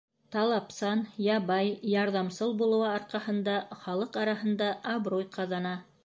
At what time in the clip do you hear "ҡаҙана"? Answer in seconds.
5.37-5.75